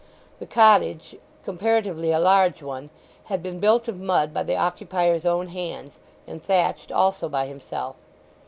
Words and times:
The 0.39 0.47
cottage, 0.47 1.15
comparatively 1.43 2.11
a 2.11 2.17
large 2.17 2.63
one, 2.63 2.89
had 3.25 3.43
been 3.43 3.59
built 3.59 3.87
of 3.87 3.99
mud 3.99 4.33
by 4.33 4.41
the 4.41 4.55
occupier's 4.55 5.27
own 5.27 5.49
hands, 5.49 5.99
and 6.25 6.43
thatched 6.43 6.91
also 6.91 7.29
by 7.29 7.45
himself. 7.45 7.97